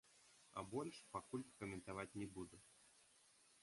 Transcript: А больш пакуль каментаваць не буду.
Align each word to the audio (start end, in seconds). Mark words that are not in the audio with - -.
А 0.61 0.63
больш 0.71 1.03
пакуль 1.17 1.45
каментаваць 1.61 2.09
не 2.23 2.27
буду. 2.39 2.57